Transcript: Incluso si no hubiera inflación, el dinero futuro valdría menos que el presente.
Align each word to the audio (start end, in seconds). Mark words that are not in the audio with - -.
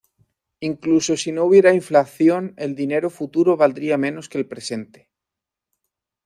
Incluso 0.61 1.15
si 1.15 1.31
no 1.31 1.43
hubiera 1.43 1.75
inflación, 1.75 2.55
el 2.57 2.73
dinero 2.75 3.11
futuro 3.11 3.55
valdría 3.55 3.99
menos 3.99 4.29
que 4.29 4.39
el 4.39 4.47
presente. 4.47 5.11